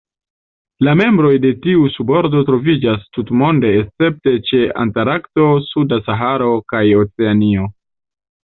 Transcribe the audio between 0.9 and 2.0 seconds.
membroj de tiu